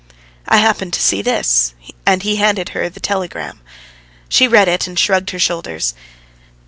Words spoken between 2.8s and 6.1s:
the telegram. She read it and shrugged her shoulders.